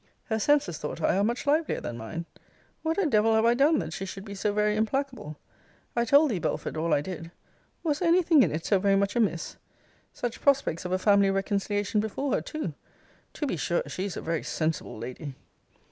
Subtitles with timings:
[0.31, 2.25] Her senses, thought I, are much livelier than mine.
[2.81, 5.37] What a devil have I done, that she should be so very implacable?
[5.95, 7.29] I told thee, Belford, all I did:
[7.83, 9.57] Was there any thing in it so very much amiss?
[10.11, 12.73] Such prospects of a family reconciliation before her too!
[13.33, 15.35] To be sure she is a very sensible lady!